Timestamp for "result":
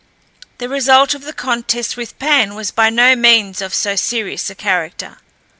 0.67-1.13